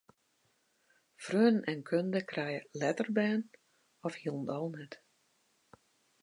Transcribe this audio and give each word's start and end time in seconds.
Freonen 1.25 1.61
en 1.73 1.81
kunde 1.89 2.21
krije 2.31 2.61
letter 2.81 3.07
bern 3.19 3.43
of 4.07 4.19
hielendal 4.23 4.65
net. 4.79 4.93